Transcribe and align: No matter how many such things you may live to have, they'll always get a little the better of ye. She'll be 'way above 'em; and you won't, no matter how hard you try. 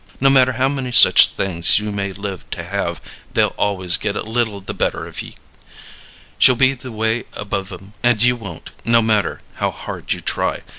No 0.19 0.31
matter 0.31 0.53
how 0.53 0.67
many 0.67 0.91
such 0.91 1.27
things 1.27 1.77
you 1.77 1.91
may 1.91 2.11
live 2.11 2.49
to 2.49 2.63
have, 2.63 2.99
they'll 3.35 3.49
always 3.55 3.97
get 3.97 4.15
a 4.15 4.23
little 4.23 4.59
the 4.59 4.73
better 4.73 5.05
of 5.05 5.21
ye. 5.21 5.35
She'll 6.39 6.55
be 6.55 6.73
'way 6.73 7.25
above 7.33 7.71
'em; 7.71 7.93
and 8.01 8.19
you 8.23 8.35
won't, 8.35 8.71
no 8.83 9.03
matter 9.03 9.41
how 9.57 9.69
hard 9.69 10.11
you 10.11 10.19
try. 10.19 10.63